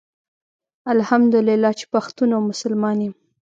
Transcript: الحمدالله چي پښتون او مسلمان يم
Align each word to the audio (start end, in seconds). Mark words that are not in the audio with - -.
الحمدالله 0.95 1.71
چي 1.79 1.85
پښتون 1.93 2.29
او 2.35 2.41
مسلمان 2.51 2.97
يم 3.05 3.13